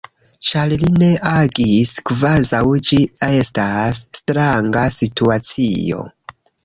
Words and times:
Ĉar 0.51 0.71
li 0.83 0.87
ne 1.01 1.09
agis 1.31 1.91
kvazaŭ 2.11 2.63
ĝi 2.87 2.99
estas 3.27 4.01
stranga 4.21 4.87
situacio. 4.97 6.03